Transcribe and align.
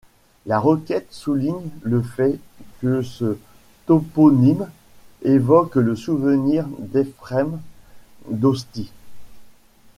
La 0.47 0.57
requête 0.57 1.09
souligne 1.13 1.69
le 1.83 2.01
fait 2.01 2.39
que 2.81 3.03
ce 3.03 3.37
toponyme 3.85 4.67
évoque 5.21 5.75
le 5.75 5.95
souvenir 5.95 6.65
d'Éphrem 6.79 7.59
Dostie. 8.31 8.89